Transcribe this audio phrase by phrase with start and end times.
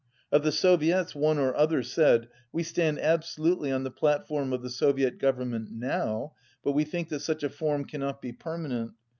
[0.31, 4.63] Of the Soviets, one or other said, "We stand abso lutely on the platform of
[4.63, 8.93] the Soviet Government now: but we think that such a form cannot be permanent.